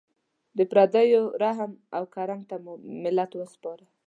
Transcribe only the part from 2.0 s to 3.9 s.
و کرم ته مو ملت وسپاره.